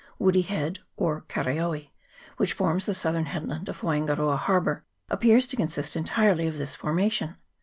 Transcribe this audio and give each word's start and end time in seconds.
Woody 0.17 0.41
Head, 0.41 0.79
or 0.97 1.25
Karaoe, 1.29 1.91
which, 2.37 2.53
forms 2.53 2.87
the 2.87 2.95
southern 2.95 3.25
head 3.25 3.47
land 3.47 3.69
of 3.69 3.81
Waingaroa 3.83 4.35
Harbour, 4.35 4.83
appears 5.11 5.45
to 5.45 5.55
consist 5.55 5.95
en 5.95 6.05
tirely 6.05 6.47
of 6.47 6.57
this 6.57 6.73
formation. 6.73 7.35